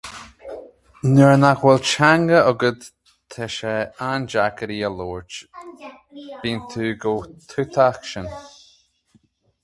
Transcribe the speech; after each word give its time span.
Nuair 1.09 1.33
nach 1.41 1.59
bhfuil 1.63 1.81
teanga 1.89 2.39
agat, 2.51 2.87
tá 3.35 3.47
sé 3.55 3.73
andeacair 4.05 4.73
í 4.77 4.77
a 4.87 4.89
labhairt, 4.93 5.37
bíonn 6.45 6.63
tú 6.73 6.89
chomh 7.03 7.29
tútach 7.53 8.01
sin. 8.13 8.31